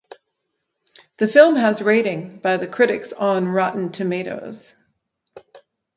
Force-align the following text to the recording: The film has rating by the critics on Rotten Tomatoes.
The 1.17 1.27
film 1.27 1.55
has 1.57 1.83
rating 1.83 2.39
by 2.39 2.57
the 2.57 2.65
critics 2.67 3.13
on 3.13 3.47
Rotten 3.49 3.91
Tomatoes. 3.91 4.73